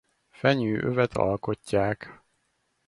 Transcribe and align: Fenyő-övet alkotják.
Fenyő-övet 0.29 1.13
alkotják. 1.13 2.21